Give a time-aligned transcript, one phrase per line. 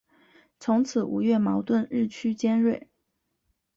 [0.59, 2.89] 从此吴越矛盾日趋尖锐。